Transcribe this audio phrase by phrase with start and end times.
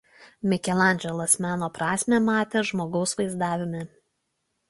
[0.51, 3.85] Mikelandželas meno prasmę matė žmogaus vaizdavime.